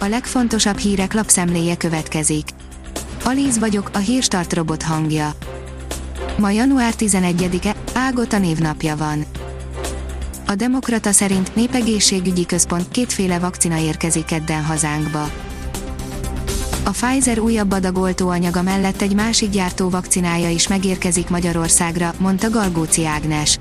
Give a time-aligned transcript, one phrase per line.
[0.00, 2.48] a legfontosabb hírek lapszemléje következik.
[3.24, 5.32] Alíz vagyok, a hírstart robot hangja.
[6.38, 9.24] Ma január 11-e, Ágota névnapja van.
[10.46, 15.30] A Demokrata szerint népegészségügyi központ kétféle vakcina érkezik kedden hazánkba.
[16.84, 23.06] A Pfizer újabb adag oltóanyaga mellett egy másik gyártó vakcinája is megérkezik Magyarországra, mondta Galgóci
[23.06, 23.58] Ágnes.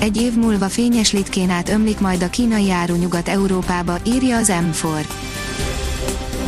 [0.00, 5.04] Egy év múlva fényes litkén át ömlik majd a kínai áru Nyugat-Európába, írja az M4.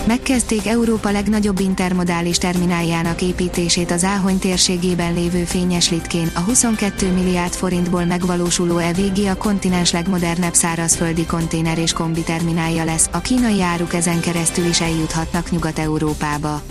[0.06, 7.52] Megkezdték Európa legnagyobb intermodális termináljának építését az Áhony térségében lévő fényes litkén, a 22 milliárd
[7.52, 13.95] forintból megvalósuló EVG a kontinens legmodernebb szárazföldi konténer és kombi terminálja lesz, a kínai áruk
[13.95, 16.62] ezen keresztül is eljuthatnak Nyugat-Európába.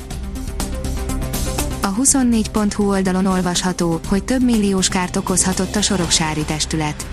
[1.83, 7.05] A 24.hu oldalon olvasható, hogy több milliós kárt okozhatott a Soroksári testület.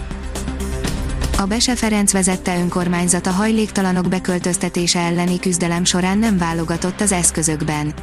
[1.39, 7.95] A Bese Ferenc vezette önkormányzat a hajléktalanok beköltöztetése elleni küzdelem során nem válogatott az eszközökben.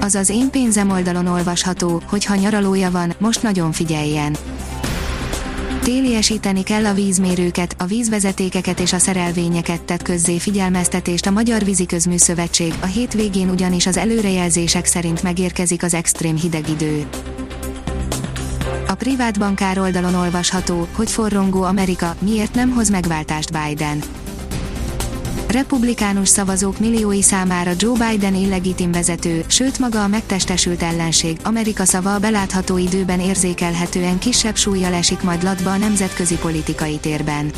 [0.00, 4.36] Az az én pénzem oldalon olvasható, hogy ha nyaralója van, most nagyon figyeljen.
[5.84, 12.16] Téliesíteni kell a vízmérőket, a vízvezetékeket és a szerelvényeket tett közzé figyelmeztetést a Magyar Víziközmű
[12.16, 17.06] Szövetség, a hétvégén ugyanis az előrejelzések szerint megérkezik az extrém hideg idő.
[18.88, 24.02] A privát bankár oldalon olvasható, hogy forrongó Amerika, miért nem hoz megváltást Biden.
[25.50, 32.14] Republikánus szavazók milliói számára Joe Biden illegitim vezető, sőt maga a megtestesült ellenség, Amerika szava
[32.14, 37.50] a belátható időben érzékelhetően kisebb súlyjal esik majd latba a nemzetközi politikai térben.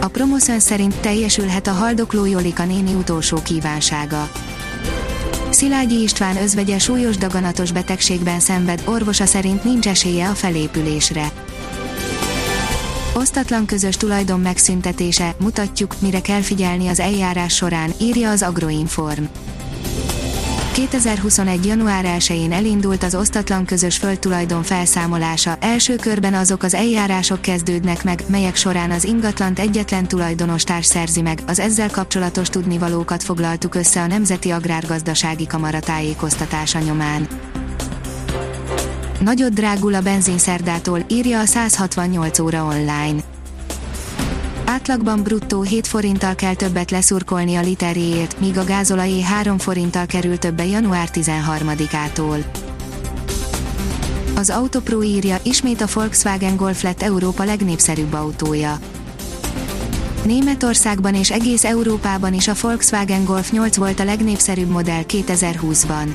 [0.00, 4.30] A Promoszön szerint teljesülhet a haldokló Jolika néni utolsó kívánsága
[5.50, 11.32] Szilágyi István özvegye súlyos daganatos betegségben szenved, orvosa szerint nincs esélye a felépülésre.
[13.16, 19.22] Osztatlan közös tulajdon megszüntetése, mutatjuk, mire kell figyelni az eljárás során, írja az Agroinform.
[20.72, 21.66] 2021.
[21.66, 28.22] január 1-én elindult az osztatlan közös földtulajdon felszámolása, első körben azok az eljárások kezdődnek meg,
[28.26, 34.02] melyek során az ingatlant egyetlen tulajdonos társ szerzi meg, az ezzel kapcsolatos tudnivalókat foglaltuk össze
[34.02, 37.28] a Nemzeti Agrárgazdasági Kamara tájékoztatása nyomán.
[39.20, 43.22] Nagyot drágul a benzinszerdától, írja a 168 óra online
[44.64, 50.38] Átlagban bruttó 7 forinttal kell többet leszurkolni a literéért, míg a gázolajé 3 forinttal kerül
[50.38, 52.44] többe január 13-ától.
[54.34, 58.78] Az Autopro írja, ismét a Volkswagen Golf lett Európa legnépszerűbb autója.
[60.24, 66.06] Németországban és egész Európában is a Volkswagen Golf 8 volt a legnépszerűbb modell 2020-ban.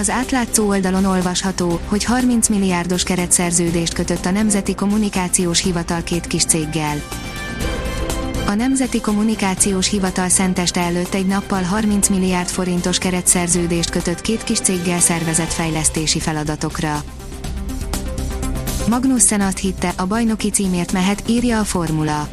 [0.00, 6.44] Az átlátszó oldalon olvasható, hogy 30 milliárdos keretszerződést kötött a Nemzeti Kommunikációs Hivatal két kis
[6.44, 6.96] céggel.
[8.46, 14.60] A Nemzeti Kommunikációs Hivatal szenteste előtt egy nappal 30 milliárd forintos keretszerződést kötött két kis
[14.60, 17.02] céggel szervezett fejlesztési feladatokra.
[18.88, 22.28] Magnussen azt hitte, a bajnoki címért mehet, írja a formula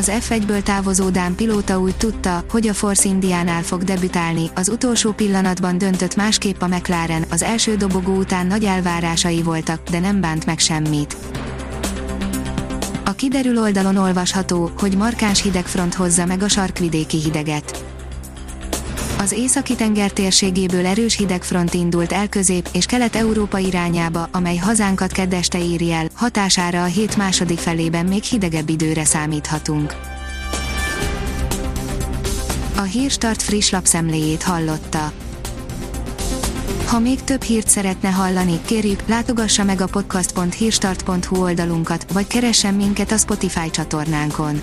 [0.00, 5.12] az F1-ből távozó Dán pilóta úgy tudta, hogy a Force Indiánál fog debütálni, az utolsó
[5.12, 10.46] pillanatban döntött másképp a McLaren, az első dobogó után nagy elvárásai voltak, de nem bánt
[10.46, 11.16] meg semmit.
[13.04, 17.89] A kiderül oldalon olvasható, hogy markáns hidegfront hozza meg a sarkvidéki hideget.
[19.20, 25.58] Az északi tenger térségéből erős hidegfront indult el közép- és kelet-európa irányába, amely hazánkat kedeste
[25.58, 29.94] éri el, hatására a hét második felében még hidegebb időre számíthatunk.
[32.76, 35.12] A Hírstart friss lapszemléjét hallotta.
[36.86, 43.12] Ha még több hírt szeretne hallani, kérjük, látogassa meg a podcast.hírstart.hu oldalunkat, vagy keressen minket
[43.12, 44.62] a Spotify csatornánkon